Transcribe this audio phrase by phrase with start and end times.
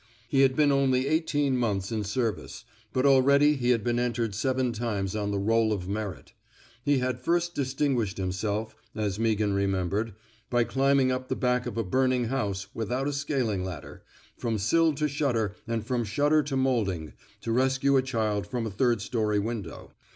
[0.27, 4.33] He had been only eighteen months in serv ice, but already he had been entered
[4.33, 6.33] seven times on the Boll of Merit.
[6.83, 10.15] He had first distinguished himself, as Meaghan remem bered,
[10.49, 14.01] by climbing up the back of a burning house, without a scaling ladder,
[14.39, 18.65] from sill to shutter and from shutter to molding, to res cue a child from
[18.65, 19.91] a third story window.